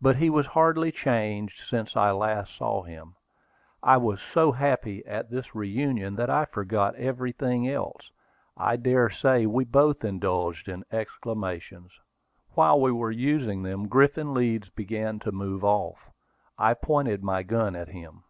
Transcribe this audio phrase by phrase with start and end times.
[0.00, 3.14] But he was hardly changed since I last saw him.
[3.82, 8.10] I was so happy at this reunion that I forgot everything else.
[8.56, 11.92] I dare say we both indulged in exclamations.
[12.54, 16.08] While we were using them, Griffin Leeds began to move off.
[16.56, 18.22] I pointed my gun at him.